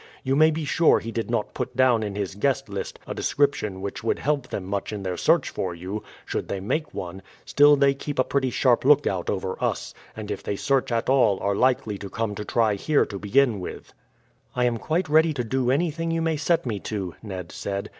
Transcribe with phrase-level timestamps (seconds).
[0.23, 3.81] You may be sure he did not put down in his guest list a description
[3.81, 7.75] which would help them much in their search for you, should they make one, still
[7.75, 11.53] they keep a pretty sharp lookout over us, and if they search at all are
[11.53, 13.93] likely to come to try here to begin with."
[14.55, 17.89] "I am quite ready to do anything you may set me to," Ned said.